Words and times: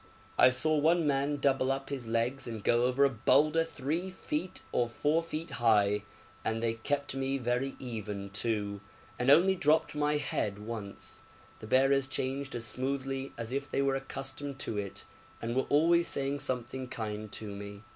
I 0.35 0.49
saw 0.49 0.75
one 0.77 1.05
man 1.05 1.37
double 1.37 1.71
up 1.71 1.89
his 1.91 2.07
legs 2.07 2.47
and 2.47 2.63
go 2.63 2.85
over 2.85 3.05
a 3.05 3.09
boulder 3.11 3.63
3 3.63 4.09
feet 4.09 4.63
or 4.71 4.87
4 4.87 5.21
feet 5.21 5.51
high; 5.61 6.01
and 6.43 6.63
they 6.63 6.73
kept 6.73 7.13
me 7.13 7.37
very 7.37 7.75
even 7.77 8.31
too, 8.31 8.81
and 9.19 9.29
only 9.29 9.53
dropped 9.53 9.93
my 9.93 10.17
head 10.17 10.57
once; 10.57 11.21
the 11.59 11.67
bearers 11.67 12.07
changed 12.07 12.55
as 12.55 12.65
smoothly 12.65 13.31
as 13.37 13.53
if 13.53 13.69
they 13.69 13.83
were 13.83 13.95
accustomed 13.95 14.57
to 14.61 14.75
it, 14.79 15.05
and 15.39 15.55
were 15.55 15.67
always 15.69 16.07
saying 16.07 16.39
something 16.39 16.87
kind 16.87 17.31
to 17.33 17.53
me. 17.55 17.83